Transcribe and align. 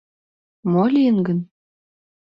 Мо 0.71 0.83
лийын 0.93 1.17
гын? 1.27 1.39